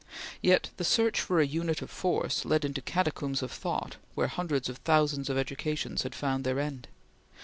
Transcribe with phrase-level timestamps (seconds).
[0.41, 4.67] Yet the search for a unit of force led into catacombs of thought where hundreds
[4.67, 6.87] of thousands of educations had found their end.